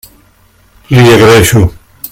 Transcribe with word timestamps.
L'hi 0.95 1.05
agraeixo. 1.17 1.61